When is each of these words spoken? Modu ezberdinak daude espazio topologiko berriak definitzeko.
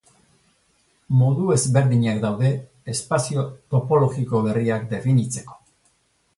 Modu 1.17 1.49
ezberdinak 1.55 2.23
daude 2.25 2.51
espazio 2.95 3.45
topologiko 3.75 4.43
berriak 4.51 4.91
definitzeko. 4.97 5.63